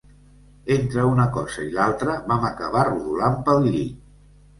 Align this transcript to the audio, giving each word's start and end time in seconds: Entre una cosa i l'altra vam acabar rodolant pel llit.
Entre 0.75 1.03
una 1.09 1.25
cosa 1.35 1.65
i 1.65 1.69
l'altra 1.75 2.15
vam 2.31 2.47
acabar 2.49 2.87
rodolant 2.87 3.37
pel 3.51 3.63
llit. 3.69 4.01